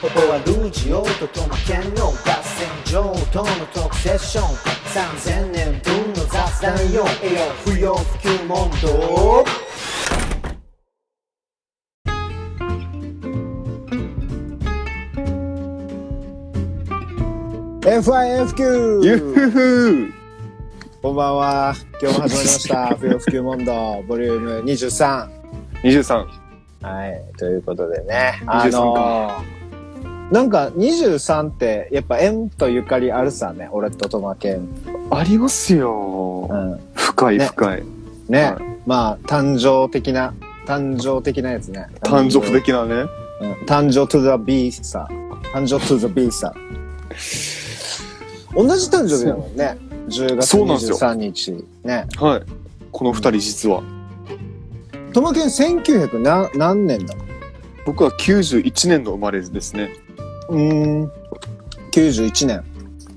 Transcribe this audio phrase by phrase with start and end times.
[0.00, 4.44] ここはルージオとトマケンの合戦場とのトークセッション
[4.94, 9.44] 3000年分の雑談よ栄養不要不急問答
[17.82, 19.04] FIFQ!
[19.04, 20.12] ゆっふふ
[21.02, 21.74] こんばんは。
[22.00, 22.86] 今日も始まりました。
[22.96, 25.28] 不要不急問答、ボリューム23。
[25.82, 26.26] 23。
[26.82, 27.38] はい。
[27.38, 28.42] ということでね。
[28.46, 29.59] あ23のー
[30.30, 33.68] なんか23って、やっぱ縁とゆかりあるさね。
[33.72, 34.68] 俺とトマケン。
[35.10, 36.48] ありますよ。
[36.48, 36.80] うん。
[36.94, 37.82] 深いね深い。
[38.28, 38.44] ね。
[38.44, 40.32] はいまあ、誕生的な、
[40.66, 41.86] 誕生的なやつね。
[42.02, 42.94] 誕生的なね。
[42.94, 43.10] うん
[43.66, 45.08] 誕生 to the beast さ。
[45.52, 46.54] 誕生 to the beast さ。
[48.54, 49.76] 同じ誕生日だもんね。
[50.08, 51.64] 10月そうなんですよ23日。
[51.84, 52.06] ね。
[52.18, 52.42] はい。
[52.92, 53.82] この二人実は。
[55.12, 57.14] トマケン1900何何年だ？
[57.84, 59.90] 僕は91年の生まれですね。
[60.50, 61.12] うーん。
[61.92, 62.56] 91年。
[62.56, 62.66] はい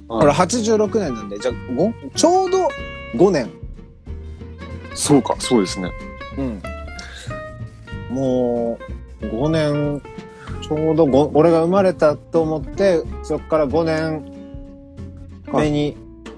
[0.09, 2.67] 俺86年なんで、じゃあ、ごちょうど
[3.16, 3.50] 5年。
[4.94, 5.92] そうか、そうですね。
[6.38, 6.61] うん。
[8.16, 8.78] も
[9.22, 10.02] う、5年、
[10.61, 14.23] ちょうど5、俺が生まれたと思って、そっから5年
[15.52, 15.98] 目に、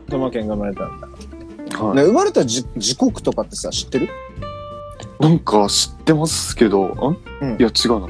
[0.09, 1.07] トマケンが生まれたんだ。
[1.77, 1.97] はい。
[1.97, 4.09] ね、生まれたじ時刻とかってさ、知ってる？
[5.19, 7.17] なんか知ってますけど、ん？
[7.41, 8.07] うんいや違うな。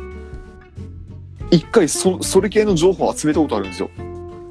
[1.51, 3.89] 一回そ、それ系の情報を集めたことあるんですよ。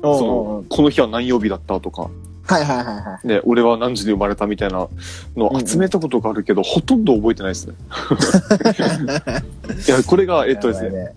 [0.02, 2.10] おそうの、この日は何曜日だったとか、
[2.46, 4.88] はいはいはいはね、俺は何時に生まれたみたいな
[5.34, 7.74] のを集めたことがあるけど、ほとんど覚えてないですね。
[9.88, 10.52] いや、これが、えい。
[10.54, 11.14] っとですね、ね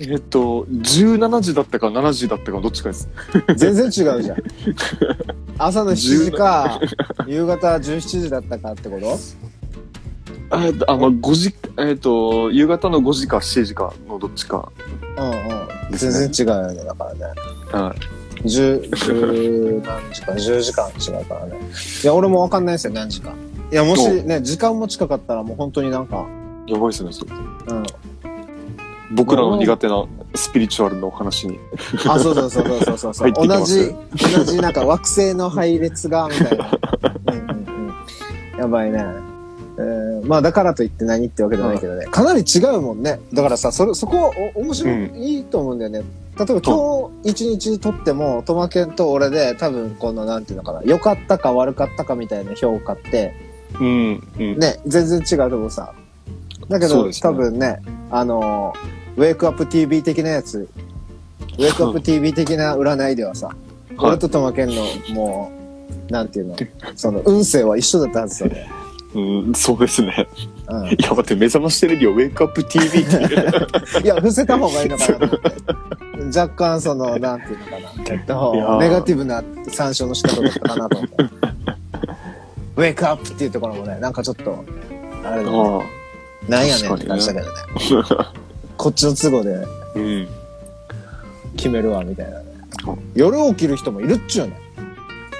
[0.00, 3.08] えっと、17時だったか7時だったかどっちかです。
[3.56, 4.36] 全然違うじゃん。
[5.58, 6.80] 朝の7時か、
[7.26, 9.18] 夕方17時だったかってこと？
[10.52, 14.70] えっと、あ、まあ、5時、えっと、夕方の5時か7時かのどっちか。
[15.18, 15.90] うんうん。
[15.90, 17.24] ですね全然違うよね、だからね。
[17.72, 18.18] はい。
[18.42, 21.58] 10、10何時間、 10時間違うからね。
[22.02, 23.34] いや、俺もわかんないですよ、何時間。
[23.70, 26.26] いや、もしね、時間も近かったらもう本当になんか、
[26.66, 27.32] やばいですね、それ。
[27.68, 27.84] うん。
[29.10, 30.04] 僕らの苦手な
[30.34, 31.58] スピリチュアルの話に。
[32.06, 33.28] あ、そうそうそうそうそうそう。
[33.28, 36.70] 入ってきます同じ、同じなんか惑星の配列が、みたいな。
[37.32, 37.50] うんうん
[38.54, 38.58] うん。
[38.58, 39.27] やばいね。
[40.28, 42.06] えーまあだからといって何ってわけじゃないけどね。
[42.06, 43.18] かなり違うもんね。
[43.32, 46.02] だからさ、それ、そこ、お面白い、うんいいと思うんだよね。
[46.38, 53.34] 例えば今日一日とっても、トマケンと俺で多分このなんていうのかな、良かったか悪かったかみたいな評価って、
[53.80, 54.58] うん、うん。
[54.58, 55.94] ね、全然違うと思うさ。
[56.68, 58.74] だけど、ね多分ね、あの、
[59.16, 60.68] ウェイクアップ TV 的なやつ、
[61.58, 63.56] ウェイクアップ TV 的な占いではさ、
[63.96, 64.84] 俺とトマケンの、
[65.14, 65.50] も
[66.08, 66.56] う、なんていうの、
[66.94, 68.68] その、運勢は一緒だったはずだね。
[69.14, 70.28] うん、そうですね。
[70.68, 70.86] うん。
[70.88, 73.66] いや、待って、目覚ましテレビをウェイクアップ TV っていう。
[74.04, 75.40] いや、伏せた方がいいのかなと思っ
[76.32, 76.38] て。
[76.38, 81.16] 若干、その、なんていうのかな、えっいやと、ーネガティブな参照の仕方だったかなと思って。
[82.76, 84.64] ウェイクアップっていうところもね、なんかちょっと、
[85.24, 87.52] あれだね、あなんやねんって感じだけどね。
[88.76, 89.60] こっちの都合であ。
[89.96, 90.28] うん。
[91.56, 92.44] 決めるわ、みたいなね
[92.86, 92.94] あ。
[93.14, 94.60] 夜起きる人もいるっちゅうね。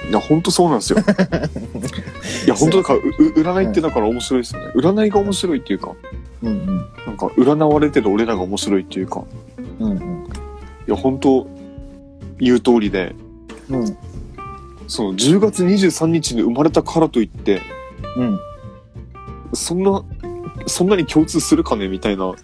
[0.07, 0.99] いや、本当そうなんですよ。
[2.45, 4.71] いや、本当だから、占いってだから面白いですよね。
[4.75, 5.93] 占いが面白いっていうか、
[6.41, 6.65] うんうん。
[7.05, 9.23] なんか、占われてる俺らが面白いっていうか、
[9.79, 9.99] うんうん。
[9.99, 11.47] いや、本当
[12.39, 13.13] 言う通りで、
[13.69, 13.97] うん。
[14.87, 17.61] その10月23日に生まれたからといって、
[18.15, 18.39] うん。
[19.53, 20.03] そんな、
[20.65, 22.35] そんなに共通するかねみたいなこ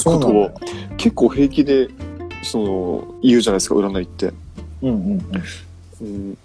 [0.00, 0.96] そうなんだよとを。
[0.96, 1.88] 結構平気で、
[2.42, 4.32] その、言うじゃないですか、占いって。
[4.82, 5.20] うんうんうん。
[6.00, 6.38] うん。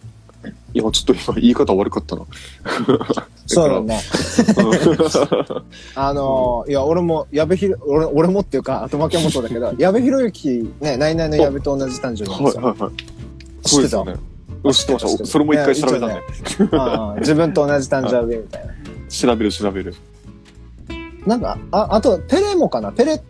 [0.74, 2.22] いや、ちょっと今言い方悪かったな。
[3.46, 4.00] そうだね。
[4.58, 5.64] うん
[5.96, 12.64] あのー、いや、俺も、矢部ひろ、俺俺もっていうか、あと負けもそうだけど、 矢部ひろゆき、ね、ナイナイの矢部と同じ誕生日なんですよ。
[12.64, 13.68] はいはいはい。
[13.68, 14.06] 知ってた？
[14.06, 14.12] ね。
[14.64, 15.26] うん知ってました。
[15.26, 16.16] それも一回調べたんで。
[16.78, 18.74] ああ自分と同じ誕生日みたいな。
[19.10, 19.96] 調べる調べる。
[21.26, 22.92] なんか、あ、あと、ペレモかな？
[22.92, 23.22] ペレ、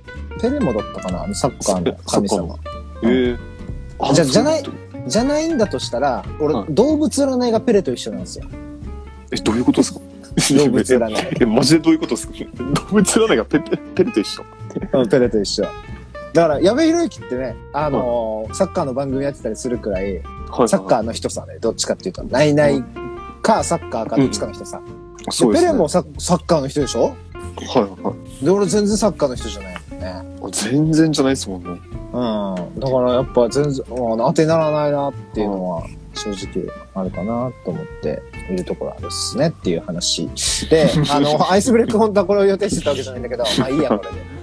[0.42, 1.36] ペレモだったかな？
[1.36, 2.56] サッカーの神様。
[3.04, 4.64] ええじゃじゃない
[5.08, 8.46] じゃないんだとしたら、俺、はい動物占いがペレと一緒なんですよ。
[9.32, 10.00] え、どういうことですか？
[10.58, 11.16] 動物占い。
[11.42, 12.34] え、マジでどういうことですか？
[12.58, 14.44] 動物占いがペペペレと一緒？
[14.94, 15.66] うんペレと一緒。
[16.34, 20.70] だから、矢部ひろゆきってね、あのーサッカーの番組やってたりするくらい、はい。
[20.70, 22.84] サッカーの人さね、どっちかっていうと、ナイナイ
[23.42, 24.80] かサッカーかどっちかの人さ。
[24.86, 25.32] ー。
[25.32, 25.60] そうで。
[25.60, 27.02] でペレもササッカーの人でしょ？
[27.04, 28.46] はいはい。
[28.46, 30.52] で、俺全然サッカーの人じゃないもんね。
[30.52, 31.80] 全然じゃないですもんね。
[32.12, 32.80] うん。
[32.80, 35.84] だからやっぱ全然、うん当てにならないなっていうのは
[36.14, 38.22] 正直あるかなと思って
[38.52, 40.28] いるところあるっすねっていう話。
[40.70, 44.40] で、 あの、アイスブレイク本当はこれを予定してたわけじゃないんだけど、 まあいいや、これで。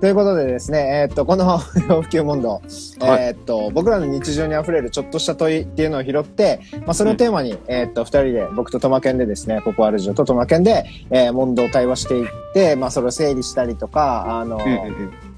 [0.00, 15.29] ということでですね、えーっと、この 洋服問答、はいえーっと、僕らの日常に溢れるちょっとした問いっていうのを拾って、まあ、それをテーマに、えーっと、二人で、僕とトマケンでですね、ポポアルジオとトマケンで、えー問答を対話していって、まあ、それを整理したりとか、あの、うんうんうん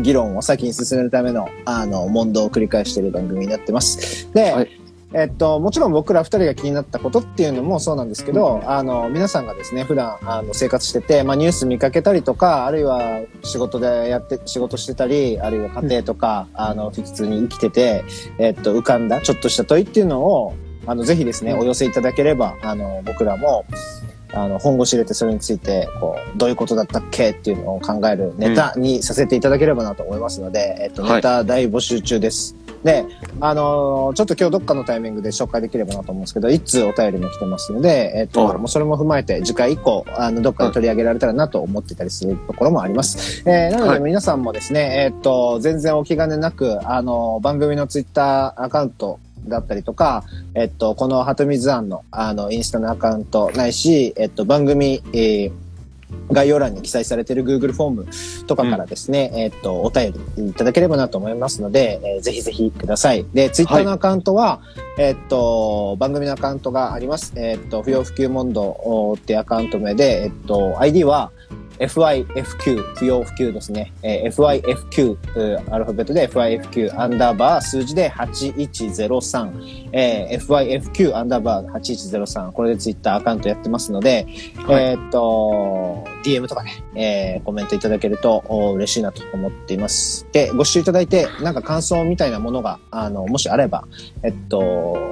[0.00, 4.32] 議論を先に進めるための、あの、問答を繰り返している番組になってます。
[4.32, 4.80] で、はい。
[5.12, 18.04] えっと、もちろん僕ら二人が気になったことっていうのもそうなんですけど、あの、皆さんがですね、普段、あの、生活してて、まあ、ニュース見かけたりとか、あるいは仕事でやって、仕事してたり、あるいは家庭とか、あの、普通に生きてて、
[18.38, 20.54] えっと、浮かんだちょっとした問いっていうのを、
[20.86, 23.64] あの、ぜひですね、お寄せいただければ、あの、僕らも、
[24.32, 32.56] あの、本腰入れてそれについて、こう、どういうことだったっけっていうのを考えるネタにさせていただければなと思いますので、えっと、はいネタ大募集中です。
[32.84, 33.04] で、
[33.40, 43.42] あのーちょっと今日どっかのタイミングで紹介できればなと思うんですけど、一通お便りも来てますので、えっと、はいもうそれも踏まえて、次回以降、あの、どっかで取り上げられたらなと思ってたりするところもあります。
[43.46, 49.18] えーなのはいで皆さんもですね、えっと、全然お気兼ねなく、あの、番組のツイッターアカウント、
[49.50, 50.24] だったりとか、
[50.54, 55.52] えっと、このハトミズアンの、あの、インスタのアカウントないし、えっと、番組、えー
[56.32, 63.24] 概要欄に記載されている Google フォームとかからですね、えっと、お便りいただければなと思いますので、えーぜひぜひください。
[63.32, 64.60] で、Twitter のアカウントは、
[64.98, 67.32] えっと、番組のアカウントがあります。
[67.36, 71.30] えっと、不要不急問答っていうアカウント名で、えっと、ID は、
[71.80, 73.92] FYFQ、不要不急ですね。
[74.02, 84.26] えーーアルファベットで FYFQ アンダーバー数字で8103、えー FYFQ アンダーバー8103、これでツイッターアカウントやってますので、
[84.66, 84.84] はい。
[84.84, 90.26] えーっと、DM とかね、えーコメントいただけるとお嬉しいなと思っています。
[90.32, 93.84] で、ご視聴いただいて、なんか感想みたいなものが、あの、もしあれば、
[94.22, 94.60] えっと、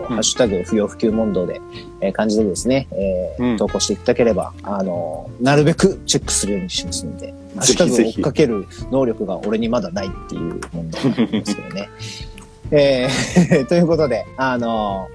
[0.08, 1.60] ハッシュタグ不要不急問答で、
[2.00, 3.56] えー感じでですね、えーうん。
[3.56, 11.88] 投稿していただければ、あの、なるべくチェックするようにしますので、ハッシュタグを追っかける能力が俺にまだないっていう問題なんですけどね。
[12.70, 15.08] えー ということで、あの、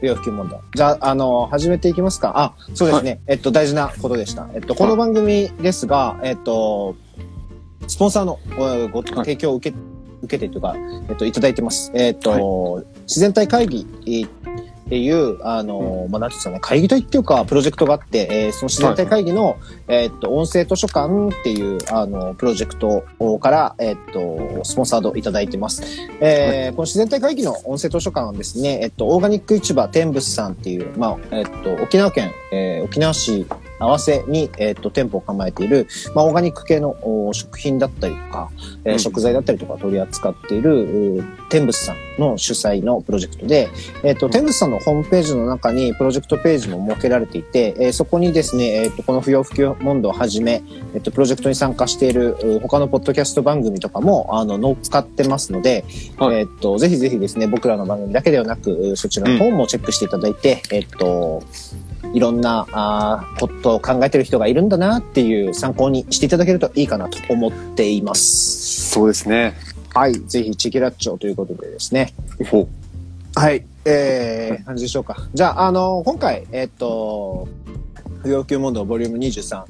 [0.00, 0.60] 不要不急問答。
[0.74, 2.32] じゃあ、あの、始めていきますか。
[2.36, 3.20] あ、そうですね。
[3.26, 4.46] えっと、大事なことでした。
[4.54, 6.94] えっと、この番組ですが、えっと、
[7.88, 9.76] スポンサーのおご提供を受け、
[10.22, 10.76] 受けてというか、
[11.08, 11.90] えっと、いただいてます。
[11.94, 13.86] えっと、自然体会議
[14.86, 19.56] っていう、あの、まあ、なんていうんですかね、会議体っていうか、プロジェクトがあって、えーその自然体会議の、
[19.88, 23.04] えっと、音声図書館っていう、あの、プロジェクト
[23.38, 25.82] から、えっと、スポンサードいただいてます。
[26.20, 30.80] えーこの自然体会議の音声図書館はですね、えっと、オーガニック市場天仏さんってい。
[30.82, 33.46] う、まあ、えっと、沖縄県、えー沖縄市
[33.84, 38.50] 合わせに、えっと、店舗を構えている、まあ、オーガニック系のお食品だったりとか、
[38.84, 38.98] えーうん。
[38.98, 43.68] 食材だったりとか取り扱っている、うー天仏さんの主催のプロジェクトで、
[44.02, 50.62] えっと、天仏さんのホームページの中にプロジェクトページも設けられていて、えーそこにですね、えっと、この不要不急問答をはじめ、
[50.94, 55.84] えっと、プロジェクトに参加しているう他のポッドキャスト番組とかも、あの、乗っかってますので、
[56.18, 56.40] はい。
[56.40, 61.42] えっと、ぜひぜひですね、僕らの番組だけではなく、うそちらの方もチェックしていただいて、えっと、
[62.14, 68.90] いろんな、あーことを考えてる人がいるんだなっていう参考にしていただけるといいかなと思っています。
[68.90, 69.54] そうですね。
[69.92, 70.14] はい。
[70.14, 72.14] ぜひ、チキラッチョということでですね。
[72.50, 72.68] ほ
[73.34, 73.66] はい。
[73.84, 75.16] えー、感じでしょうか。
[75.34, 77.48] じゃあ、あの、今回、えっと、
[78.22, 79.64] 不要求問答ボリューム23、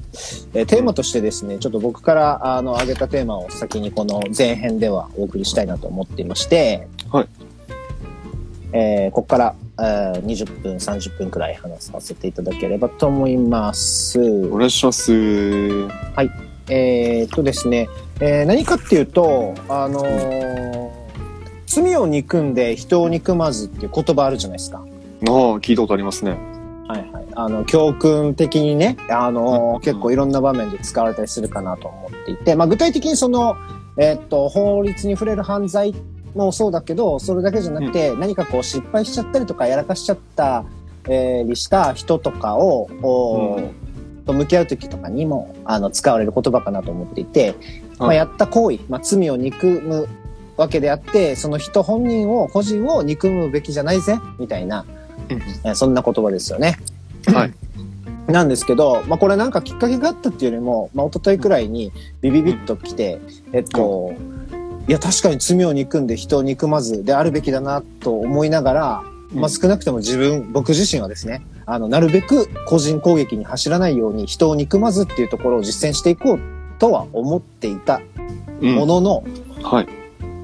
[0.53, 7.27] えーテーマとしてですね、ちょっと僕から、あの、挙げたテーマを先にこの前編ではお送りしたいなと思っていまして、はい。
[8.73, 14.19] えー、ここから、えー20分、30分くらい話させていただければと思います。
[14.19, 15.13] お願いします。
[16.67, 17.87] えーっとですね、
[18.19, 21.05] えー何かっていうと、あのー
[21.67, 24.77] 罪を憎んで人を憎まずっていう言葉あるじゃないですか。
[24.77, 24.85] ああ、
[25.59, 26.37] 聞いたことありますね。
[26.87, 27.25] はいはい。
[27.35, 33.57] あの、教訓的にね、あのーうん結構いろんな場面で使われたりするかなと思っていて、まあ具体的にその、
[33.97, 35.93] えーっと、法律に触れる犯罪
[36.43, 40.65] もそうだけど、それだけじゃなくて、何かこう失敗しちゃったりとかやらかしちゃった、
[41.07, 42.89] えーりした人とかを、
[44.25, 47.55] と向き合う時とかにも、あの、使われる言葉かなと思っていて、
[47.99, 50.07] まあ、はいやった行為、まあ、罪を憎む
[50.57, 54.85] わけであって、その人本人を、個人を憎むべきじゃないぜ、みたいな、
[55.29, 55.37] うん。
[55.37, 56.77] えーそんな言葉ですよね。
[57.27, 57.53] はい。
[58.31, 63.19] なんですけど、まあ、これなんかきっかけがあったっていうよりも、まあ、一昨日くらいにビビビッと来て、
[63.53, 64.13] えっと、
[64.87, 76.39] いや、確かに罪を憎んで人を憎まずであるべきだなと思いながら、まあ、少なくとも自分、僕自身はですね、あの、なるべく個人攻撃に走らないように人を憎まずっていうところを実践していこう
[76.79, 78.01] とは思っていた
[78.61, 79.23] うんものの、
[79.63, 79.87] はい。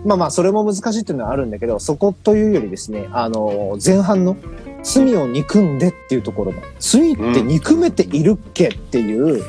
[0.05, 4.35] まあまあ、それも難しいっていうのはあるんだけど、そこというよりですね、あの、前半の
[4.83, 9.43] 罪を憎んでっていうところの、罪って憎めているっけっていう、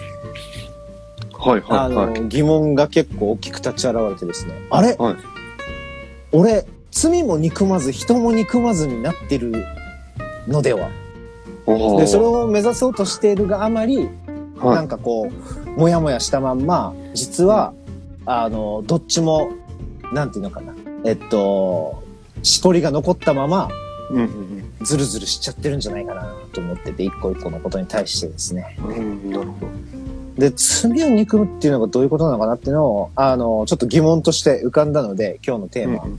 [1.44, 2.28] はいあの、はいはい。
[2.28, 4.54] 疑問が結構大きく立ち現れてですね。
[4.70, 5.16] あれ、はい
[6.30, 9.52] 俺、罪も憎まず、人も憎まずになってる
[10.46, 10.88] のでは？
[11.98, 14.08] で、それを目指そうとしているがあまり、
[14.56, 15.30] はいなんかこ
[15.66, 17.74] う、もやもやしたまんま、実は、
[18.24, 19.50] あの、どっちも、
[20.12, 20.74] なんていうのかな。
[21.04, 22.02] えっと、
[22.42, 23.68] しこりが残ったまま、
[24.10, 28.76] うんうんズルズルしちゃってるんじゃないかなと思ってて、一個一個のことに対してですね。
[28.80, 28.94] うん。
[28.94, 29.72] うん、なるほど。
[30.36, 36.18] で、罪を憎むっていうのがどういうことなのかなっていうのを、あの、ちょっと疑問として浮かんだので、今日のテーマうん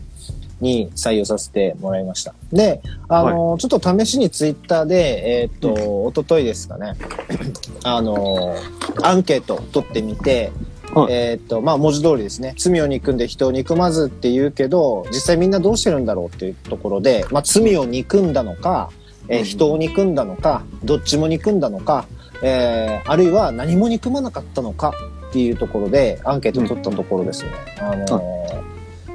[0.64, 2.34] に採用させてもらいました。
[2.52, 6.96] で、あの、ちょっと試しにツイッターで、えーっと、一昨日ですかね、
[7.84, 8.56] あの、
[9.04, 10.52] アンケート取ってみて、
[10.96, 11.14] はい。
[11.14, 18.90] えーっと、まあ、文字通りですね、罪を憎んで人を憎まずって言うけど、実際みんなどうしてるんだろうっていうところで、まあ、罪を憎んだのか、
[19.28, 19.46] えーうん。
[19.46, 22.06] 人を憎んだのか、どっちも憎んだのか、
[22.44, 24.94] えーあるいは何も憎まなかったのか
[25.30, 28.64] っていうところでアンケート取ったところですね、あのー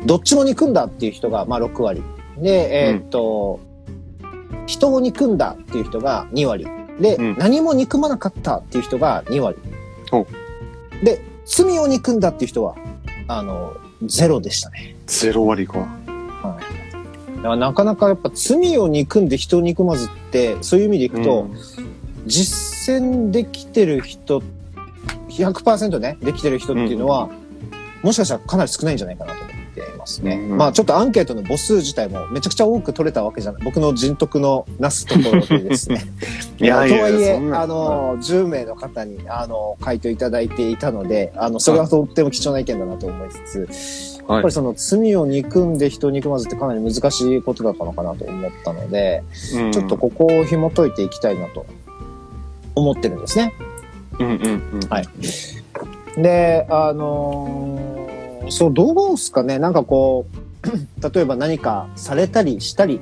[0.07, 2.03] どっちも憎んだっていう人がまあ6割。
[2.39, 3.59] で、えーっと、
[4.67, 6.67] 人を憎んだっていう人が2割。
[7.01, 7.37] で、うん。
[7.37, 9.59] 何も憎まなかったっていう人が2割。
[10.11, 10.27] ほ
[11.03, 12.77] で罪を憎んだっていう人は
[13.27, 14.95] あのゼロでしたね。
[15.07, 15.79] ゼロ割か。
[17.39, 21.88] だからなかなかやっぱ罪を憎んで人を憎まずってそういう意味でいくと、うん
[22.29, 24.43] 実践できてる人
[25.29, 27.29] 100%ねできてる人っていうのは、
[28.03, 30.57] もしかしたらかなり少ないんじゃないかなと思っていますね、うん。
[30.57, 36.03] まあちょっとアンケートの母数自体もめちゃくちゃ多く取れたわけじゃない僕の人徳のなすところでですね。
[36.61, 44.37] いや とはいえあの10名の方にあの回答いただいていたのであのそれはとっても貴重な意見だなと思いつつ、はい。
[44.37, 49.23] やっぱりその罪を憎んで人を憎まずってかなり難しいことだったのかなと思ったので、
[49.55, 49.73] うん。
[49.73, 51.67] ちょっとここを紐解いていきたいなと
[52.79, 53.53] 思ってるんですね。
[54.19, 54.81] うんうんうん。
[54.89, 55.09] はい
[56.17, 60.27] で、あのーそう、どうすかねなんかこ
[60.65, 60.69] う、
[61.15, 63.01] 例えば何かされたりしたり、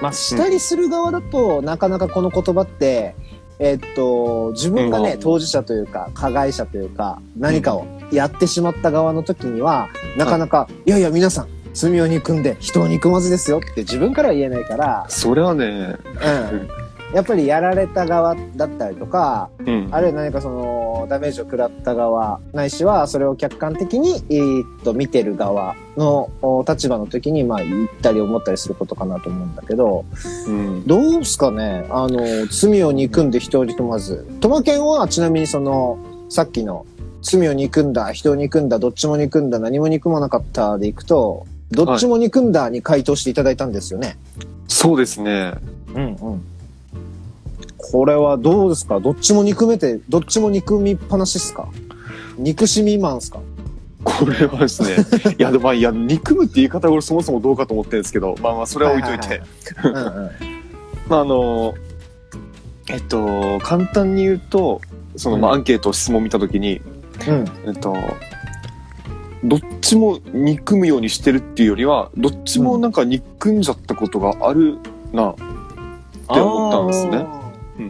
[0.00, 3.14] まあ、したりする側だと、なかなかこの言葉って、
[3.58, 16.68] えっと、自分がね、うん当事者というか、加害者というか、何かをやってしまった側の時には、なかなか、いやいや、皆さん、罪を憎んで人を憎まずですよって自分からは言えないから、それはね、うん。
[17.14, 19.88] やっぱりやられた側だったりとか、うん。
[19.90, 30.04] あるいは何かそのダメージを食らった側ないしはそれを客観的に、えーっと見てる側のお立場の時にまあ言ったり思ったりすることかなと思うんだけど
[30.46, 30.86] うん。
[30.86, 35.98] どうすかねあの罪を憎んで人を憎まずトマケンはちなみにその
[36.28, 36.86] さっきの
[37.22, 44.16] 罪を憎んだ人を憎んだどっちも憎んだ何も憎まなかったでいくとどっちも憎んだに回答していただいたんですよね。
[44.66, 45.54] そうですね。
[45.94, 46.42] うんうん。
[47.92, 49.00] これはどうですか？
[49.00, 51.68] どっちも憎めて、どっちも憎みっぱなしっすか？
[52.38, 53.40] 憎しみマンっすか？
[54.02, 54.96] これはですね、
[55.38, 59.42] いや、でもまあ、いや、憎むって言い方が俺そもそもどうかと思ってるんですけど、まあまあ、それは置いといて。
[61.08, 61.74] まあ、あの、
[62.88, 64.80] えっと、簡単に言うと、
[65.16, 66.80] その、まあ、アンケート、質問見たときに、
[67.28, 67.44] うん。
[67.66, 67.94] えっと、
[69.44, 74.78] どっちも憎むようにしてるっていうよりは、どっちもなんか憎んじゃったことがある
[75.12, 75.42] な、って
[76.40, 77.26] 思ったんですね。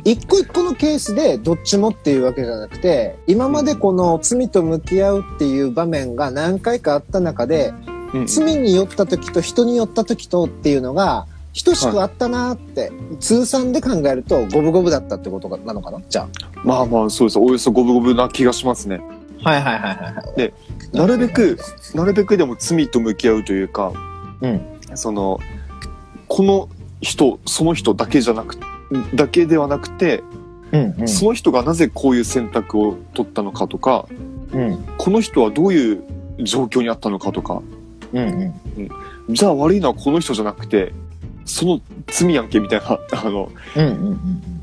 [0.04, 7.72] 一個一個のケースでどっちもっていうわけじゃなくて、今までこの罪と向き合うっていう場面が何回かあった中で、
[8.14, 11.26] うん罪に酔った時と人に酔った時とっていうのが、
[11.64, 16.00] 等しくあったなーって、通算で考えると五分五分だったってことがなのかな？
[16.08, 16.26] じゃ
[16.64, 17.38] まあまあ、そうです。
[17.38, 19.00] およそ五分五分な気がしますね。
[19.44, 19.50] あ。
[19.50, 20.52] はいはいはいはい。
[20.92, 21.56] なるべく、
[21.94, 23.92] なるべくでも罪と向き合うというか、
[24.40, 24.60] うん。
[24.94, 25.38] その、
[26.26, 26.68] この
[27.00, 28.56] 人、その人だけじゃなく、
[29.14, 30.22] だけではなくて、
[30.72, 31.08] うんうん。
[31.08, 34.06] その人がなぜこういう選択を取ったのかとか、
[34.52, 34.84] うん。
[34.98, 36.04] この人はどういう
[36.40, 37.62] 状況にあったのかとか、
[38.12, 39.34] うんうん。
[39.34, 40.92] じゃあ悪いのはこの人じゃなくて、
[41.44, 44.18] その罪やんけみたいな、あの、うんうん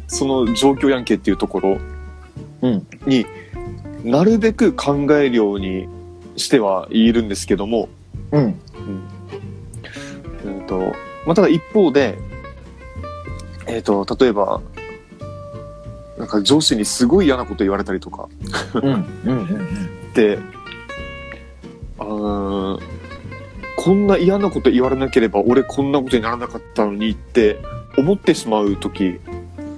[0.10, 1.77] その状況やんけっていうところ
[2.62, 2.88] うん。
[3.05, 3.25] に
[4.05, 5.89] なるべく考えるように
[6.38, 7.89] してはいるんですけども、
[8.31, 8.43] うん。
[8.43, 8.55] うん。
[10.46, 10.79] えーと
[11.25, 12.17] まあ、ただ一方で、
[13.67, 14.62] えっ、と、例えば、
[16.17, 18.27] なんか上司にすごい嫌なこと言われたりとか
[18.74, 18.83] うん。
[18.83, 19.05] うん。
[19.25, 19.45] うん。
[20.09, 20.39] って、
[22.00, 22.81] あー
[23.77, 27.57] こんな嫌なこと言われなければ俺こんなことにならなかったのにって
[27.97, 29.19] 思ってしまう時。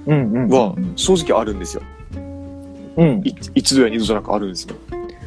[0.06, 1.82] は正直あるんですよ。
[2.96, 3.20] うん。
[3.24, 4.74] い一度や二度じゃなくあるんですよ。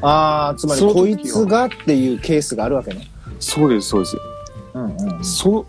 [0.01, 3.07] ああ、つまりこいつがっていうケースがあるわけね。
[3.39, 4.17] そうです、そうです。
[4.73, 5.23] うんうん。
[5.23, 5.65] そ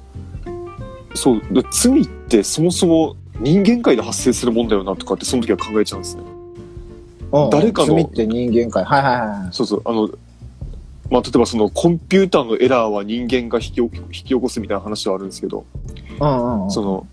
[1.14, 6.23] そう、だ罪ってそもそも人間界で発生するもんだよなとかってその時は考えちゃうんですね。
[6.23, 6.35] うん
[7.50, 8.85] 誰かの罪って人間界。
[8.85, 9.52] はいはいはい。
[9.52, 10.09] そうそう、あの、
[11.11, 15.64] まあ、例えばそのコンピューターのエラーは人間が引き起こ引き起こすみたいな話はあるんですけど、
[16.21, 16.71] うんうんうん。
[16.71, 17.06] その、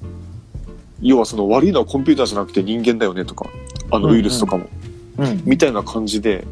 [1.01, 3.49] 要はその悪いのはコンピューターじゃなくて人間だよねとか、
[3.89, 4.67] あのウイルスとかも、
[5.17, 5.41] うん。
[5.43, 6.45] みたいな感じで、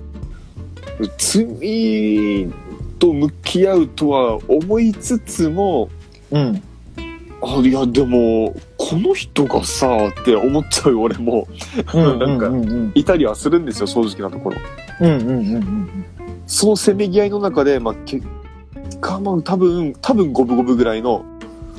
[1.17, 2.49] 罪
[2.97, 5.89] と向き合うとは思いつつも、
[6.31, 6.63] うん。
[7.41, 11.47] あ、いやでも、この人がさ、って思っちゃう俺も
[11.93, 12.19] うん。
[12.19, 14.57] なんかうんうんいたりはするんですよ、正直なところ。
[15.01, 15.11] うん。
[15.11, 16.05] うんうんうんうん。
[16.47, 18.25] そのせめぎ合いの中で、まあ、結
[18.99, 21.23] 果、まあ、多分、多分五分五分ぐらいの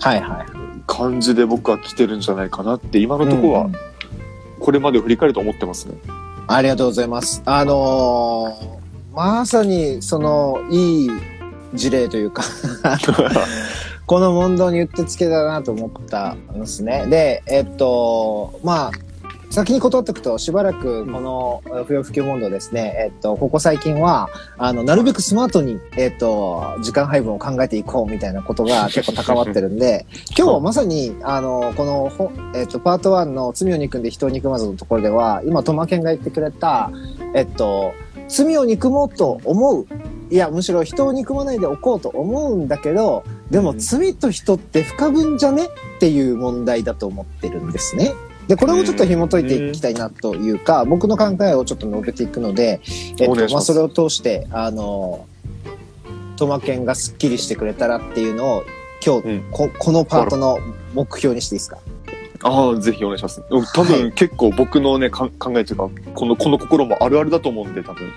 [0.01, 0.47] はいはい。
[0.87, 3.75] 感じで僕は来てるんじゃないかなって、今のところはうんうん、
[4.61, 5.95] これまでを振り返ると思ってますね。
[6.47, 7.43] ありがとうございます。
[7.45, 8.81] あのー
[9.13, 11.11] まさに、その、いい
[11.75, 12.45] 事例というか、
[14.11, 17.07] この問答にうってつけだなと思ったんですね。
[17.07, 18.91] で、えっと、まあ、
[19.51, 36.91] 先に断っておくと、しばらくこの不要不急問答ですね、えっと、ここ最近は、あの、なるべくスマートに、えっと、時間配分を考えていこうみたいなことが 結構高まってるんで、 今日はまさに、あの、このほ、えっと、パート1の罪を憎んで人を憎まずのところでは、今、トマケンが言ってくれた、
[37.37, 37.93] えっと、
[38.27, 39.87] 罪を憎もうと思う。
[40.33, 43.79] いや、むしろ人を憎まないでおこうと思うんだけど、でもうん。
[43.79, 45.65] 罪と人って不可分じゃね？
[45.65, 45.69] っ
[46.01, 48.13] ていう問題だと思ってるんですね。
[48.49, 52.81] で、これをちょっと紐解いていきたいなというか、僕の考えをちょっと述べていくので、
[53.21, 55.27] えっと、まあ、それを通して、あの、
[56.37, 58.65] トマケンがスッキリしてくれたらっていうのを、
[59.05, 59.45] 今日、うん。
[59.53, 60.59] ここのパートの
[60.95, 61.79] 目標にしていいですか？
[62.43, 63.43] ああ、ぜひお願いします。
[63.51, 68.09] 多は分、結構僕のね、か考えというか、この、この心もあるあるだと思うんで、多分。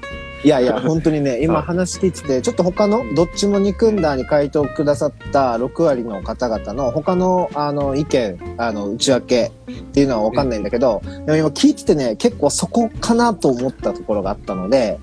[0.44, 1.64] いやいや、 本当にね、今はい。
[1.64, 15.00] 話聞いてて、ちょっと他の、どっちも憎んだに回答くださった6割の方々の他の、あの、意見、あの、内訳っていうのはわかんないんだけど、でも今聞いててね、結構そこかなと思ったところがあったので、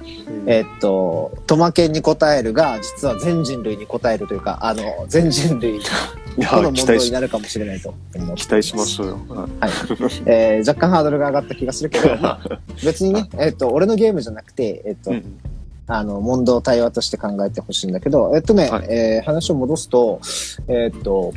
[0.46, 5.80] えっと、トマケンに答えるが、実は全人類に答えるというか、あの、全人類
[6.38, 8.42] の問答になるかもしれないと思って。
[8.42, 9.18] 期待しましょうよ。
[9.28, 9.70] はい。
[10.26, 15.40] えー若干ハードルが上がった気がするけど、まあ、別にね、えっと、俺のゲームじゃなくて、えっと、うん。
[15.86, 18.86] あの、問答対話として考えてほしいんだけど、えっとね、はい。
[18.88, 20.20] えー話を戻すと、
[20.68, 21.32] えっと、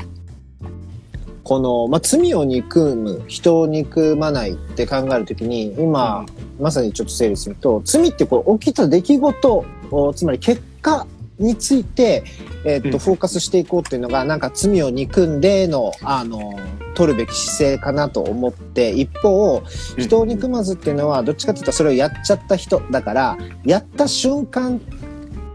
[1.44, 6.26] この、まあ、罪を憎む、人を憎まないって考えるときに、今、
[6.60, 11.06] まさにちょっと整理すると、罪ってこう起きた出来事を、つまり結果
[11.40, 12.24] について、
[12.66, 13.00] えっと、うん。
[13.00, 16.58] フォーカスしていこうっていうのが、なんか罪を憎んでの、あの、
[16.94, 19.62] 取るべき姿勢かなと思って、一方、
[19.98, 24.80] 人を憎まずっていうのは、どっちかっていうとそれをやっちゃった人だから、やった瞬間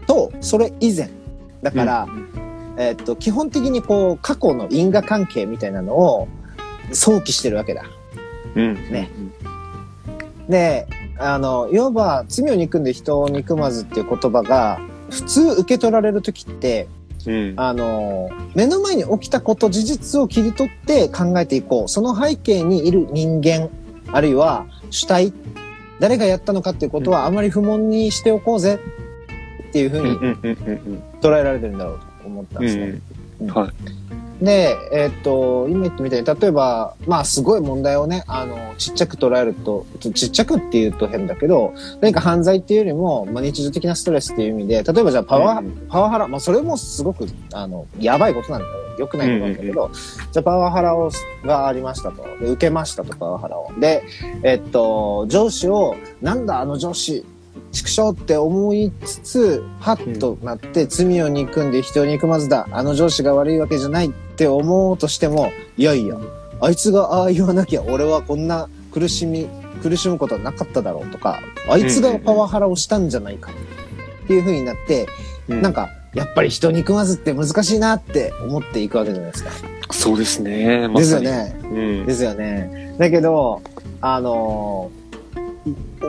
[0.05, 1.09] と、それ以前。
[1.63, 2.07] だから、
[2.79, 6.29] えっと、基本的にこう、過去の因果関係みたいなのを
[6.93, 7.83] 想起してるわけだ。
[8.55, 8.73] うん。
[8.89, 9.11] ね
[10.47, 10.87] で、
[11.17, 16.87] あの、要は、罪を憎んで人を憎まずっていう言葉が、普通受け取られるときって、
[17.27, 17.53] うん。
[17.57, 21.87] あの、目の前に起きたこと、事実を切り取って考えていこう。
[21.89, 23.69] その背景にいる人間、
[24.13, 25.33] あるいは主体、
[25.99, 28.79] 誰がやったのかっていうことはあまり不問にしておこうぜ
[29.67, 30.17] っていうふうに
[31.21, 32.85] 捉えられてるんだろうと思ったんうですね。
[32.85, 33.01] ん。
[33.41, 33.71] うんはい。
[34.43, 48.73] で、えーっと、今言ったみたいに、例えば、まあ、すごい問題をね、あの、ちっちゃく捉えると、ちっちゃくって言うと変だけど、何か犯罪っていうよりも、まあ、日常的なストレスっていう意味で、例えばじゃあパワー、うんパワハラ、まあ、それもすごく、あの、やばいことなんだよ。
[48.97, 49.91] 良くないことなんだけど、
[50.31, 51.09] じゃあパワハラを
[51.43, 52.23] がありましたと。
[52.39, 53.71] で受けましたと、パワハラを。
[53.79, 54.03] で、
[54.43, 57.25] えっと、上司を、なんだあの上司、
[57.71, 62.67] 畜生って思いつつ、ハッとなって、罪を憎んで人を憎まずだ。
[62.71, 66.17] あの上司が悪いわけじゃないって思おうとしても、いやいや、
[66.61, 69.47] あいつがああ言わなきゃ俺はこんな苦しみ、
[69.81, 73.51] 苦しむことはなかっただろうとか、あいつがパワハラをしたんじゃないか
[74.23, 75.07] っていう風になって、
[75.47, 79.51] うんなんか、やっぱり人憎まずって難しいなって思っていくわけじゃないですか。
[79.91, 80.87] そうですね。
[80.87, 81.13] まです。
[81.13, 81.59] よね。
[81.63, 82.05] うん。
[82.05, 82.95] ですよね。
[82.97, 83.61] だけど、
[84.01, 84.98] あのー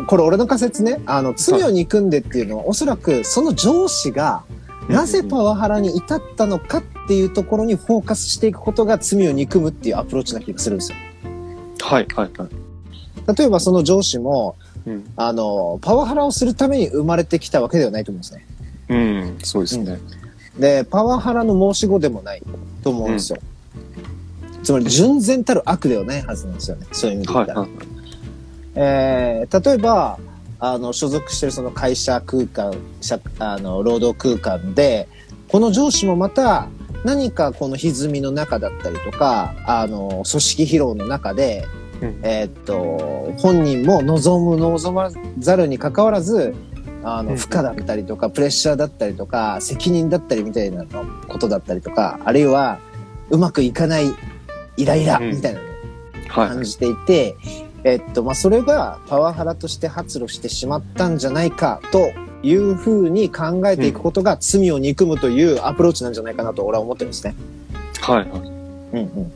[0.07, 4.43] これ俺の仮説ね、あの、罪を憎んでっていうのは、おそらくその上司が、
[4.89, 10.99] なぜパワハラに至ったのかっていうところにフォーカスしていくことが罪を憎むっていうアプローチな気がするんですよ。
[11.81, 12.49] はい、はい、はい。
[13.39, 15.05] 例えばその上司も、うん。
[15.17, 18.47] あの、パワハラをするために生まれてきたわけではないと思うんですね。
[18.89, 20.01] うん、そうですね。
[20.59, 22.43] で、パワハラの申し子でもない
[22.83, 23.39] と思うんですよ。
[24.63, 26.87] つまり、純然たる悪ではないはずなんですよね。
[26.93, 27.61] そういう意味で言はい、ったら。
[27.61, 27.71] はい。
[28.75, 30.19] えー例えば、
[30.61, 35.09] あの、所属してるその会社空間、社あの、労働空間で、
[35.49, 36.69] この上司もまた
[37.05, 41.67] 何かこの歪みの中だったりとか、あの、組織疲労の中で、
[42.03, 42.21] うん。
[42.23, 46.55] えーっと、本人も望む望まざるに関わらず、
[47.03, 47.37] あの、うん。
[47.37, 52.79] 負荷だったりとか、プレッシャーだったりとか、責任だったりみたいなのことだったりとか、あるいは、
[53.31, 54.07] うまくいかない
[54.77, 55.31] イライラうん。
[55.31, 55.71] みたいなのを
[56.29, 56.49] はい。
[56.51, 57.37] 感じていて、
[57.85, 62.13] えっと、まあ、それがパワハラとして発露してしまったんじゃないかと
[62.43, 67.35] いうふうに考えていくことが罪を憎むというアプローチなんじゃないかなと俺は思ってるんですね。
[68.01, 68.29] はい。
[68.29, 68.41] はい。
[68.41, 69.33] うんうん、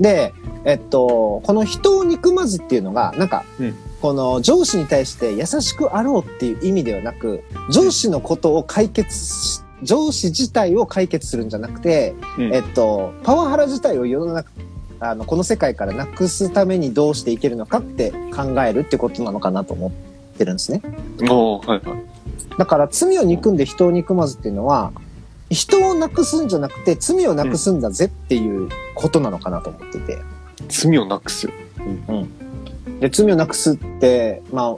[0.00, 0.32] で、
[0.64, 14.50] えっと、この人を憎まずっていうのが、なんか、うんこの上司に対して優しくあろうっていう意味ではなく、上司のことを解決し、上司自体を解決するんじゃなくて、うんえっと、パワハラ自体を世の中、
[15.00, 20.82] あの、この世界からなくすためにどうしていけるのかって考えるってことなのかなと思ってるんですね。
[21.20, 21.68] はい。
[21.68, 21.82] はい。
[22.58, 24.92] だから罪を憎んで人を憎まずっていうのは、
[25.50, 30.18] 人をなくすんじゃなくて罪をなくすんだぜっていうことなのかなと思ってて。
[30.68, 31.48] 罪をなくす。
[33.00, 34.76] で、罪をなくすって、まあ、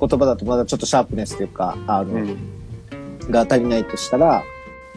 [0.00, 2.36] 言葉だとまだちょっとシャープネスというか、あの、うん。
[3.30, 4.42] が足りないとしたら、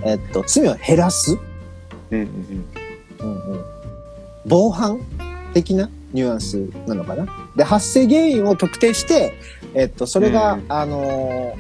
[0.04, 1.38] えっと、罪を減らす、
[2.10, 2.20] うん。
[2.20, 2.66] うん。
[3.20, 3.66] うんうん、
[4.46, 5.00] 防犯
[5.54, 7.28] 的なニュアンスなのかな？
[7.56, 9.34] で、発生原因を特定して、
[9.74, 11.56] えっと、それが、うんあの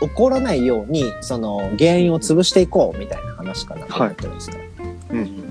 [0.00, 4.70] お起こらないように、その、原因を潰していこうみたいな話かなと思ってるんですね。
[5.10, 5.44] うん。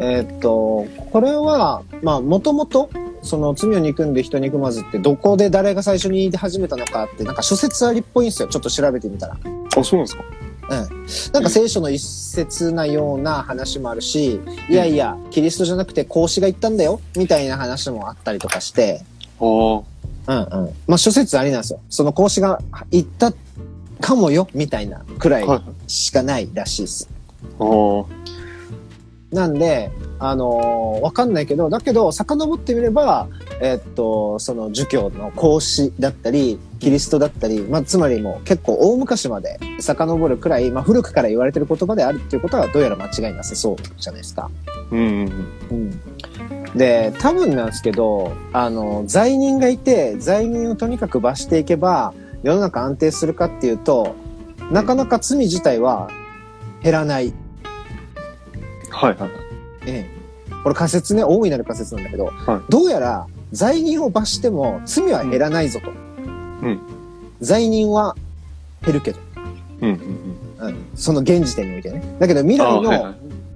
[0.00, 2.90] えーっと、これは、まあ、もともと、
[3.22, 8.48] その罪を憎んで人憎まずってどこで誰が最初に言い始めたのかってなんか諸説ありっぽいんですよ。
[8.48, 9.36] ちょっと調べてみたら。
[9.76, 10.24] あ、そうなんですか？
[11.32, 19.02] なんか聖書の一節なような話もあるし、いやいや、キリストじゃなくて孔子が言ったんだよ、みたいな話もあったりとかして。
[20.28, 20.74] うんうん。
[20.86, 21.80] まあ諸説ありなんですよ。
[21.88, 23.32] その孔子が言った
[24.00, 25.90] かもよ、みたいなくらいはい。
[25.90, 27.08] しかないらしいです。
[29.32, 33.28] なんで、あのーわかんないけど、だけど、遡ってみれば、
[33.60, 44.50] えっと、その儒教の孔子だったり、キリストだったり、まあ、つまりもう結構大昔まで遡るくらい、まあ、古くから言われてる言葉であるっていうことはどうやら間違いなさそうじゃないですか。
[44.90, 44.98] うん。
[44.98, 45.30] うん。
[45.70, 46.78] うん。
[46.78, 54.14] で、多分なんですけど、あの、罪人がいて、罪人をとにかく罰していけば、世の中安定するかっていうと、
[54.72, 56.08] なかなか罪自体は
[56.82, 57.34] 減らない
[58.88, 59.16] はい。
[59.16, 59.30] はい。
[59.86, 60.20] ええ。
[60.62, 65.90] これ仮説ね、大いなる仮説なんだけど、はどうやら罪人を罰しても罪は減らないぞと。
[65.90, 66.09] うん
[67.40, 68.16] 罪人は
[68.84, 69.18] 減るけど、
[69.80, 69.90] うん。
[70.60, 70.66] うん。
[70.66, 72.02] うん、その現時点においてね。
[72.18, 73.14] だけど未あ来の。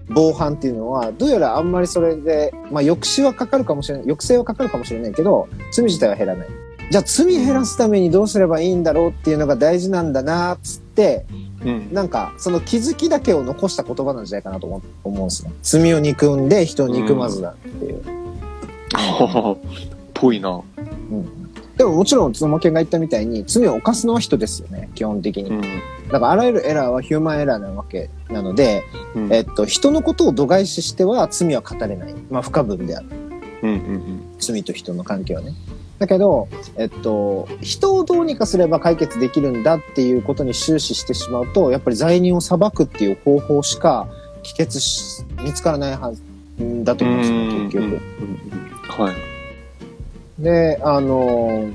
[0.08, 6.48] 防犯っていうのは、どうやらあんまりそれで、まあ抑止はかかるかもしれない、抑制はかかるかもしれないけど、罪自体は減らない。
[6.90, 11.24] じゃあ罪減らすためにどうすればいいんだろうっていうのが大事なんだなっつって、
[11.64, 11.94] うん。
[11.94, 15.52] なんか、その気づきだけを残した言葉なんじゃないかなと思思うんですね。
[15.62, 18.02] 罪を憎んで人を憎まずだっていう。
[18.92, 19.56] はは。
[20.12, 20.60] ぽいな。
[21.76, 25.50] でももちろん、つもけんが言ったみたいに、罪を犯すのは人ですよね、基本的に。
[25.50, 25.60] うん。
[25.60, 25.66] だ
[26.12, 28.84] から、あらゆるエラーはヒューマンエラーなわけなので、
[29.14, 29.32] うん。
[29.32, 32.14] えっと、人のことを度外視しては罪は語れない。
[32.30, 33.06] まあ、不可分である。
[33.62, 33.70] うん。
[33.70, 34.22] うん。
[34.38, 35.52] 罪と人の関係はね。
[35.98, 44.06] だけど、えっと、人をどうにかすれば解決できるんだっていうことに終始してしまうと、やっぱり罪人を裁くっていう方法しか
[44.42, 46.22] 帰結し、見つからないはず
[46.84, 48.02] だと思うんですよ、結局。
[48.98, 49.04] うん。
[49.06, 49.33] はい。
[50.38, 51.70] で、あの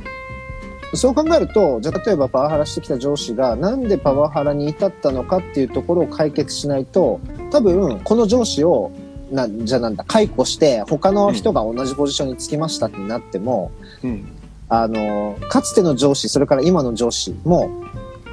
[0.93, 7.19] そう考えると、じゃあ例えばパワハラしてきた上司がなんでパワハラに至ったのかっていうところを解決しないと、
[7.51, 8.91] 多分この上司を、
[9.31, 13.71] な、じゃあなんだ、解雇して他の人が同じポジションにつきましたってなっても、
[14.03, 14.27] うん。
[14.71, 17.69] あのかつての上司、それから今の上司も、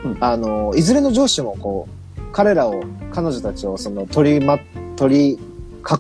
[0.05, 4.59] うんあのいずれの上司もこう、彼らを、彼女たちをその取りま、
[4.97, 5.39] 取り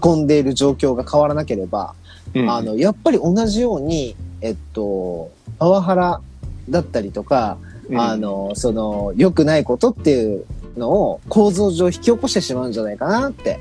[0.04, 1.94] 囲んでいる状況が変わらなければ、
[2.40, 2.50] うん。
[2.50, 6.20] あの、やっぱり同じように、えっと、パワハラ
[6.68, 10.44] だったりとか、うん、あの、その、良くないことっていう
[10.76, 13.60] のを構造上引き起こしてしまうんじゃないかなって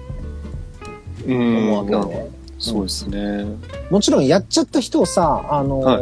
[1.28, 2.32] うん、思うわけなるほどよね。
[2.58, 3.46] そうですね。
[3.90, 6.00] もちろんやっちゃった人をさ、あの、は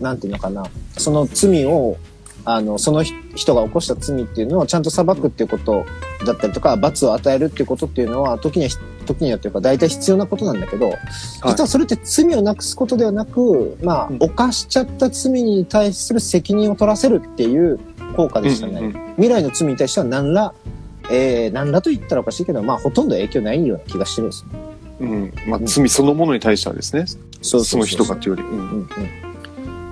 [0.00, 0.64] なんていうのかな、
[0.98, 1.96] その罪を、
[2.44, 5.84] あの、その人が起こした罪っていうのをちゃんと裁くっていうこと
[6.26, 8.70] だったりとか、罰を与えるっていうことっていうのは、時には、
[9.02, 10.92] 時にはというか、大体必要なことなんだけど、
[11.46, 17.78] 実はそれって罪をなくすことではなく、まあ、うん犯しちゃった罪に対する責任を取らせるっていう
[18.16, 18.80] 効果でしたね。
[18.80, 20.54] うんうん未来の罪に対しては何ら、
[21.10, 24.50] えー、何らと言ったらおかしいけど、まあ、ほとんど影響ないような気がしてるんですね。
[25.00, 25.34] うん。
[25.46, 27.04] まあ、罪そのものに対してはですね。
[27.42, 28.42] そその人がっていうより。
[28.42, 28.88] うんうんうん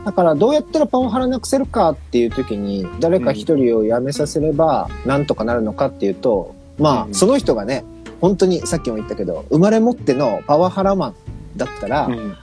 [0.05, 7.85] だからどうやったらパワハラなくせるかっていう時に誰か一人を辞めさせればなんとかなるのかっていうと、まあうんその人がね
[8.21, 11.15] 本当にさっきも言ったけど生まれ持ってのパワハラマン
[11.57, 12.37] だったら、うん。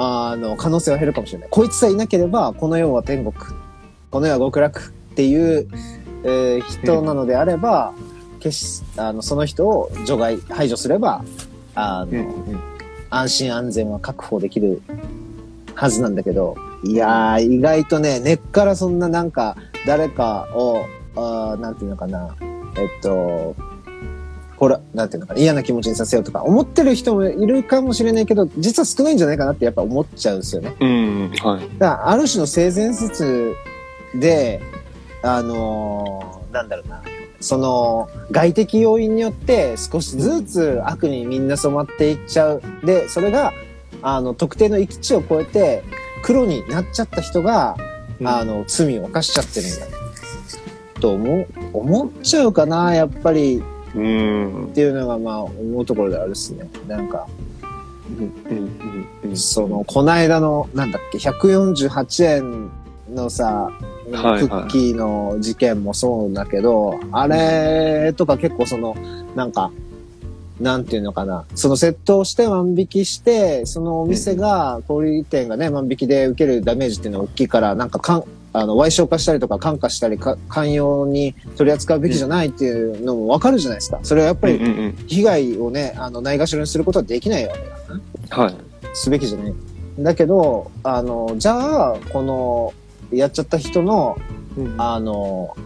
[0.00, 1.48] あの、可能性は減るかもしれない。
[1.50, 3.34] こいつさえいなければ、この世は天国、
[4.10, 5.68] この世は極楽っていう、
[6.24, 7.92] えー人なのであれば、
[8.38, 11.24] 決し、あの、その人を除外、排除すれば、
[11.74, 12.60] あの、うん。
[13.10, 14.82] 安心安全は確保できる
[15.74, 20.84] はずなんだけど、いやー、意外とね、根っからそんななんか、誰かを、
[21.16, 22.36] あーなんていうのかな、
[22.76, 23.56] えっと、
[24.58, 30.74] ほら、なんていうのかな、嫌な気持ちにさせようとか、思ってる人もいるかもしれないけど、実は少ないんじゃないかなってやっぱ思っちゃうんですよね。
[30.80, 33.54] うんはいだから、ある種の性善説
[34.14, 34.60] で、
[35.22, 37.02] あのーなんだろうな、
[37.40, 42.62] その、外的要因によって少しずつ悪にみんな染まっていっちゃう。
[42.84, 43.52] で、それが、
[44.02, 45.84] あの、特定の域値を超えて、
[46.22, 47.76] 黒になっちゃった人が、
[48.24, 49.98] あの、罪を犯しちゃってるんだ。
[51.00, 53.62] と思う、思っちゃうかな、やっぱり
[53.94, 56.68] うんっていうのが、まあ、思うところであるっすね。
[56.86, 57.26] なんか、
[59.22, 62.70] うんその、こないだの、なんだっけ、148円
[63.14, 63.70] のさ、
[64.10, 68.96] クはいはいッキーの事件もそうだけど、あれとか結構その、
[69.34, 69.70] なんか、
[70.60, 71.44] なんていうのかな。
[71.54, 78.24] その窃盗して万引きして、そのお店が、小売店がね、万引きで受けるダメージっていうのは大きいから、なんかかん、
[78.58, 84.00] あの、賠償化したりとか、感化したり、か寛容に取り扱うべきじゃないっていうのもわかるじゃないですか。
[84.02, 88.44] それはやっぱりうんうんうん被害をね、あの、ないがしろにすることはできないわけだな。
[88.44, 88.54] はい
[88.94, 89.54] すべきじゃない。
[90.00, 92.72] だけど、あの、じゃあ、この、
[93.12, 94.16] やっちゃった人の、
[94.76, 95.56] あの、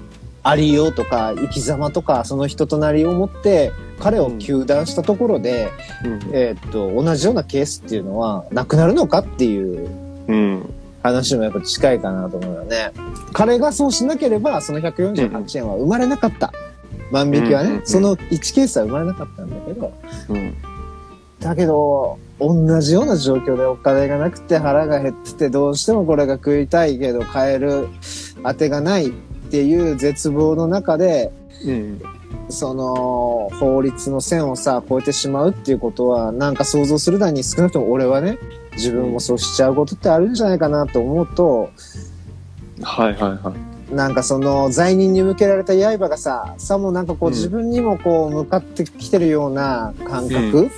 [0.43, 5.71] ありようとか、生き様とか、その人となりを持って、彼を糾弾したところで、
[6.05, 9.89] うんえーっと、同じようなケースっていうのは、なくなるのかっていう
[10.29, 12.93] うん話もやっぱ近いかなと思うよね。
[13.33, 16.53] 彼がそうしなければ、その148円は生まれなかった。
[17.11, 19.93] 万引きはね、うんうんうんその1ケースは生まれなかったんだけど、
[20.29, 20.55] うん
[21.41, 27.88] だけど、同じような状況でお金がなくて腹が減ってて、どうしてもこれが食いたいけど買える
[28.45, 29.11] 当てがないっ
[29.51, 31.33] ていう絶望の中で、
[31.65, 32.03] うん
[32.49, 38.38] その法律の線をさ、越えてしまうっていうことは、なんか想像するだに少なくとも俺はね、
[38.75, 41.71] 自分もそうしちゃうことってあるんじゃないかなと思うと、
[42.83, 43.55] はいはいは
[43.91, 43.95] い。
[43.95, 47.35] なんかその罪人に向けられた刃がさ、さもなんかこううん。
[47.35, 50.71] 自分にもこう向かってきてるような感覚、うん。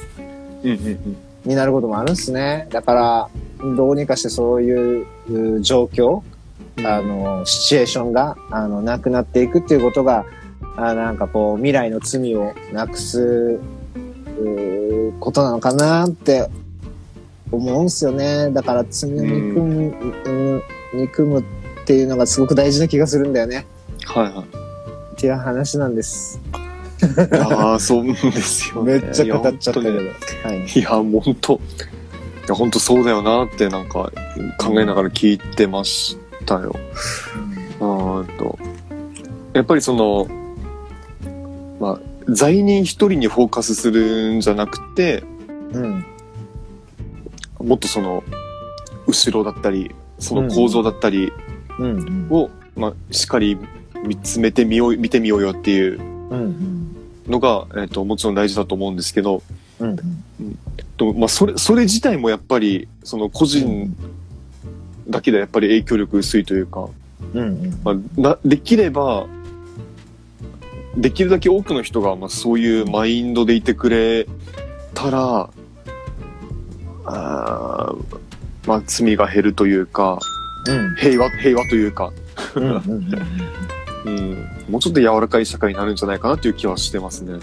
[0.65, 2.67] うんうんになることもあるんですね。
[2.71, 3.29] だから、
[3.77, 5.07] どうにかしてそういう
[5.59, 6.23] う状況、
[6.79, 10.25] あの、シチュエーションが、あの、なくなっていくっていうことが、
[10.77, 13.61] あなんかこう、未来の罪をなくす、
[15.21, 16.49] ことなのかなって
[17.55, 18.51] 思うんすよね。
[18.51, 20.63] だから罪を憎む、うん
[20.95, 21.45] 憎むっ
[21.87, 23.67] ていうのがすごく大事な気がするんだよね。
[24.05, 24.65] はいはい
[25.15, 26.41] っていう話なんです。
[27.33, 28.95] ああ、そうですよね。
[28.95, 30.01] めっちゃ語っちゃったけど。
[30.01, 30.13] いや
[30.45, 30.67] はい。
[30.67, 31.59] いや、本当い
[32.49, 34.13] や、本当そうだよなってなんか
[34.59, 36.75] 考えながら聞いてましたよ。
[37.81, 38.59] うーんと。
[39.53, 40.27] やっぱりその、
[41.79, 45.23] まあ、罪人一人にフォーカスするんじゃなくて、
[45.73, 46.05] うん。
[47.65, 48.23] もっとその、
[49.07, 51.33] 後ろだったり、その構造だったり
[51.79, 52.29] うん。
[52.31, 53.59] を、まあ、しっかり
[54.05, 56.01] 見つめてみよう、見てみようよっていう
[56.31, 56.97] うん。
[57.27, 59.43] のが、えっ、と、もちろん大事だと思うんですけど、
[59.81, 59.97] うん。
[60.97, 63.95] とまあ、それ、それ自体もやっぱり、その個人
[65.09, 66.89] だけでやっぱり影響力薄いというか、
[67.35, 67.81] うん。
[67.83, 69.27] まあ、なできれば、
[70.97, 74.29] できるだけ多くの人が、まあ、そういうマインドでいてくれ
[74.95, 75.51] たら、
[77.05, 78.19] あー
[78.67, 80.19] まあ、罪が減るというか、
[80.67, 80.95] うん。
[80.97, 82.13] 平和、平和というか。
[84.05, 87.39] うん、もうちょっと柔らかい社会になるんじゃないかなという気はしてますね。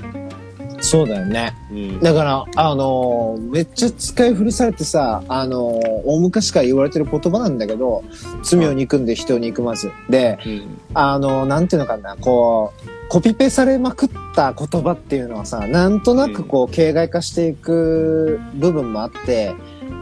[0.80, 1.56] そうだよね。
[1.71, 2.00] うん。
[2.00, 8.04] だから、あのーめっちゃ使い古されてさ、あのー大昔から言われてる言葉なんだけど、
[8.43, 9.91] 罪を憎んで人を憎まず。
[10.10, 19.54] で、うんあのーなんていうのかな、こう、コピペされまくった言葉っていうのはさ、なんとなくこう、形骸化していく部分もあって、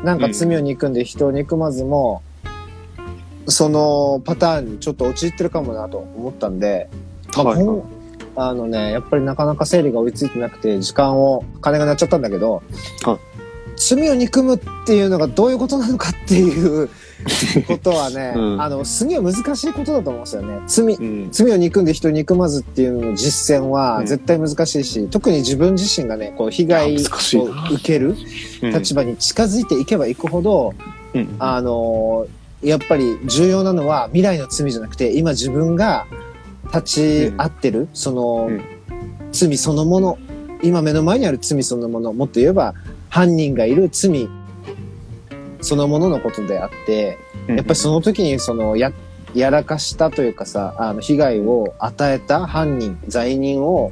[0.03, 2.21] なんか罪を憎んで人を憎まずも、
[3.47, 6.87] そのパターンにちょっと陥ってるかもなと思ったんで、
[7.35, 7.83] まあはい
[8.35, 12.61] あのね、やっぱりなかなか整理が追いついてなくて、時間を、金がなっちゃったんだけど、
[13.03, 13.28] はい
[13.79, 16.89] 罪を憎むっていうのがどういうことなのかっていう
[17.65, 18.61] ことはね、 うん。
[18.61, 20.59] あの、すげえ難しいことだと思うんですよね。
[20.67, 21.29] 罪、うん。
[21.31, 24.05] 罪を憎んで人を憎まずっていうのの実践はうん。
[24.05, 26.99] 絶対難しいし、特に自分自身がね、こう、被害を
[27.71, 28.15] 受ける
[28.61, 28.73] うん。
[28.73, 30.73] 立場に近づいていけばいくほど、
[31.13, 31.35] うん。
[31.39, 32.27] あの
[32.61, 36.05] やっぱり重要なのは未来の罪じゃなくて、今自分が
[36.73, 38.61] 立ち会ってる、その、うん
[39.31, 40.17] 罪そのもの、
[40.63, 42.73] 今目の前にある罪そのもの、もっと言えば
[43.09, 44.29] 犯人がいる罪
[45.61, 47.17] そのもののことであって、
[47.47, 48.91] やっぱりその時にそのや、
[49.33, 53.91] やらかしたというかさ、あの、被害を与えた犯人、罪人を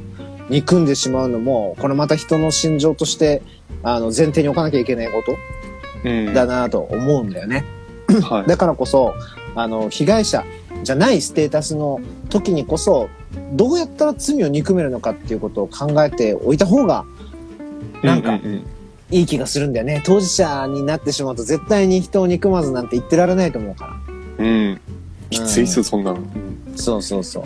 [0.49, 3.41] 憎んでしまうのも、これまた人の心情として、
[3.83, 5.35] あの、前提に置かなきゃいけないこと
[6.05, 6.33] うん。
[6.33, 7.65] だなと思うんだよね。
[8.29, 8.47] はい。
[8.47, 9.13] だからこそ、
[9.55, 10.45] あの、被害者
[10.83, 11.99] じゃないステータスの
[12.29, 13.09] 時にこそ、
[13.53, 17.05] どうやったら罪を憎めるのかっていうことを考えておいた方が
[18.03, 18.65] なんかううん
[19.09, 20.01] いい気がするんだよね。
[20.05, 23.93] 当事者になってしまうと絶対に人を憎まずなんて言ってられないと思うから。
[24.39, 24.47] うん。
[24.47, 24.81] うん。
[25.29, 26.19] きついっすよ、そんなの。
[26.75, 27.43] そうそうそう。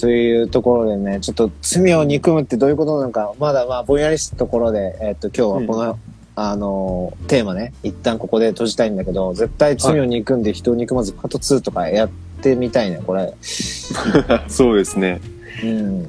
[0.00, 5.98] というところでね、ちょっと罪を憎むってどういうことなのか、まだまあぼんやりしたところで、えっと今日はこの、
[6.36, 12.08] あのーテーマね、一旦ここで閉じたいんだけど、絶対罪を憎んで人を憎まずパート2とかやっ
[12.40, 13.34] てみたいね、これ。
[14.46, 15.20] そうですね。
[15.64, 16.06] うん。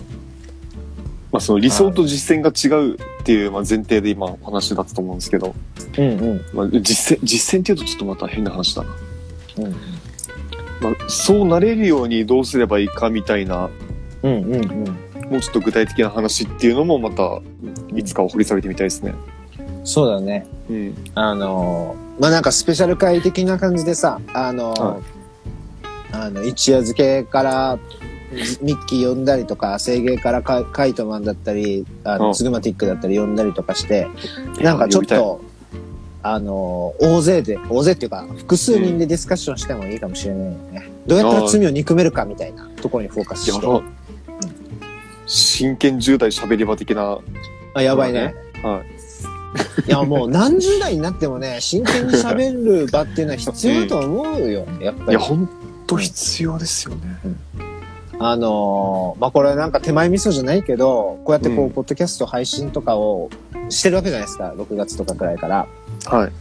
[1.32, 5.54] まあ、その理想と実践が違うっていう、まあ、前提で今お話だったと思うんですけど、
[5.98, 6.42] うんうん。
[6.54, 8.90] まあ、実践、実践っていうとちょっとまた変な話だな。
[9.60, 9.72] うん
[10.82, 13.70] まあ、そうなれるようにどうすればいいかみたいな、
[14.24, 15.30] うんうんうん。
[15.30, 17.42] もうちょっと具体的な話っていうのもまた、
[17.96, 19.14] いつか掘り下げてみたいですね。
[19.84, 20.48] そうだね。
[20.70, 20.96] うん。
[21.16, 25.00] あのーまあなんかスペシャル会的な感じでさ、あのーは
[26.12, 27.80] あの、一夜漬けから
[28.62, 34.08] ミッキー呼んだりとか、清芸からカカイトマンだったり、あの、うんツグマティックだったり呼んだりとかして、
[34.62, 35.42] なんかちょっと、
[36.22, 40.90] あのー大勢で、大勢っていうか、複数人でディスカッションしてもいいかもしれないよね。
[41.08, 43.66] どうやったら罪を憎めるかみたいなところにフォーカスして。
[43.66, 43.82] やば。
[45.26, 47.20] 真剣10代喋り場的な。
[47.74, 48.36] あ、やばいね。
[48.64, 48.84] は
[49.86, 49.88] い。
[49.88, 54.68] いや、もう何十代になってもね、真剣に喋る場っていうのは必要だと思うよ。
[54.80, 55.20] やっぱりいや、。
[55.20, 55.50] ほん
[55.88, 57.18] と必要ですよね。
[58.22, 63.30] あのーまあ、これなんか手前味噌じゃないけど、こうやってこう、うんポッドキャスト配信とかを
[63.70, 64.54] してるわけじゃないですか。
[64.58, 65.68] 6月とかくらいから。
[66.06, 66.32] はい。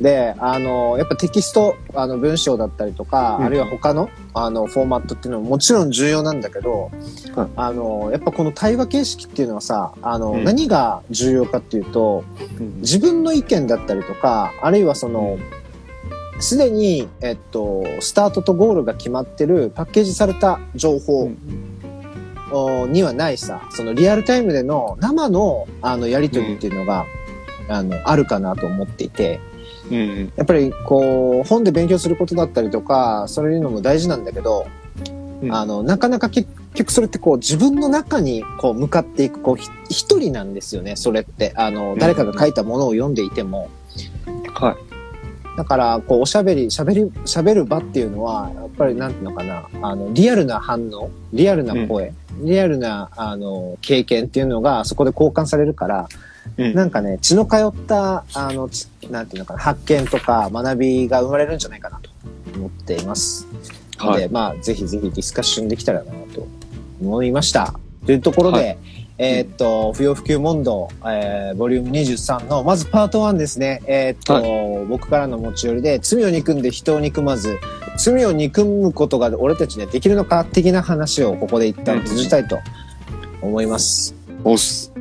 [0.00, 6.90] で、あのーやっぱテキスト、あの、文章だったりとか、うんあるいは他の、あの、フォーマットっていうのももちろん重要なんだけど、
[7.34, 12.22] はいあのーやっぱこの対話形式っていうのはさ、あの、うん何が重要かっていうと、
[12.78, 15.38] 自分の意見だったりとか、あるいはその、
[16.40, 21.30] すでに、えっと、スタートとゴールが決まってるパッケージされた情報
[22.50, 27.06] おにはないさ、そのリアルタイムでの生のあのやりとりっていうのが、
[27.68, 29.40] あの、あるかなと思っていて、
[29.90, 30.32] うんうん。
[30.36, 34.66] やっぱりこう、本で勉強することだったりとか、そういうのも大事なんだけど、
[35.42, 41.52] うんあの、なかなか結局それってこう自分の中にこう向かっていく、こうひ一人なんですよね、それって。
[41.56, 43.68] あの、誰かが書いたものを読んでいても。
[44.54, 44.93] はい。
[45.56, 56.08] だから、こう、おしゃべり、しゃべり、しゃべる場っていうのは、やっぱりなんていうのかな、あの、リアルな反応、リアルな声、リアルな、あの、経験っていうのがそこで交換されるから、
[56.58, 62.10] うんなんかね、血の通った、あの、ちなんていうのかな、発見とか学びが生まれるんじゃないかなと
[62.54, 63.46] 思っています。
[63.98, 64.28] ので、はい。
[64.28, 66.46] まあ、ぜひぜひディスカッションできたらなと
[67.00, 67.74] 思いました。
[68.06, 68.76] というところで、は
[69.16, 73.80] えーっと、不要不急問答、えー、ボリューム23の、まずパート1ですね。
[73.86, 77.58] えーっと、僕からの持ち寄りで、罪を憎んで人を憎まず、
[77.96, 80.44] 罪を憎むことが俺たちにはできるのか？
[80.44, 82.58] 的な話をここで一旦閉じたいと
[83.40, 84.14] 思います。
[84.42, 84.92] おっす。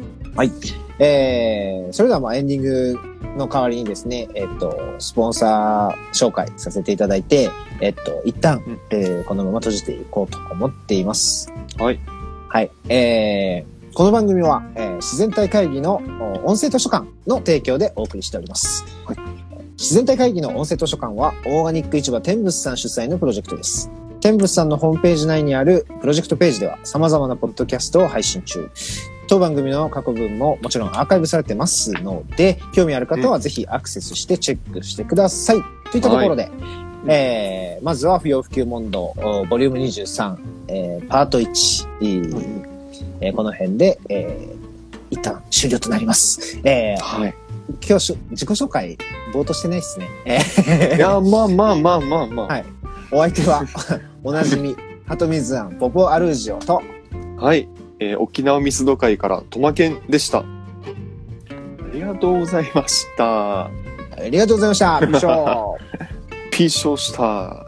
[0.99, 2.99] えー、それではまあエンディング
[3.35, 7.49] の代わりにですね、えっと、スポンサー紹介させていただいて、
[7.81, 11.51] えっと、一旦、うんえーこのまま閉じていこうと思っています。
[11.79, 11.99] はい。
[12.47, 12.69] はい。
[12.89, 16.01] えー、この番組は、えー自然体会議の
[16.45, 18.85] お音声図書館の提供でお送りしております。
[19.05, 19.17] はい
[19.77, 23.91] 自然体会議の音声図書館は、オーガニック市場天物さん主催のプロジェクトです。
[24.21, 28.69] 天物さんのホームページ内にあるプロジェクトページでは様々なポッドキャストを配信中。
[29.27, 35.57] 当番組の過去分ももちろんアーカイブされてますので、興味ある方はぜひアクセスしてチェックしてください。
[35.91, 36.49] といったところで、
[37.07, 40.37] えーまずは不要不急問答、おボリューム23、
[40.69, 42.72] えーパート1、えー
[43.23, 44.63] えーこの辺で、えー
[45.09, 46.59] 一旦終了となります。
[46.63, 47.33] えーはい。
[47.87, 48.97] 今日自己紹介、
[49.31, 50.07] 冒頭してないですね。
[50.25, 52.47] えーいや、まあまあまあまあまあ。
[52.47, 52.65] はい
[53.11, 53.63] お相手は、
[54.23, 54.75] おなじみ、
[55.07, 56.81] 鳩水庵ポポアルージオと、
[57.37, 57.67] はい。
[57.99, 60.39] えー沖縄ミスド会からトマケンでした。
[60.39, 60.45] あ
[61.93, 63.65] りがとうございました。
[63.65, 63.69] あ
[64.31, 64.99] りがとうございました。
[65.05, 65.77] 以上。
[66.49, 67.62] ピーショーした。